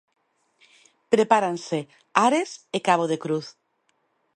Prepáranse 1.13 1.79
Ares 2.25 2.51
e 2.77 2.79
Cabo 2.87 3.05
de 3.11 3.17
Cruz. 3.23 3.47